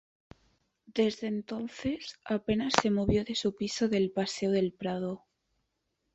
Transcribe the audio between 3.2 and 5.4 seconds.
de su piso del Paseo del Prado.